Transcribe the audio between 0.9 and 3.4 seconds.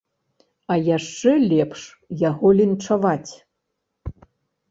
яшчэ лепш яго лінчаваць.